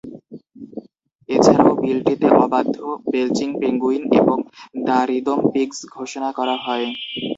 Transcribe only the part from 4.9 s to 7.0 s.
Rhythm pigs" ঘোষণা করা হয়।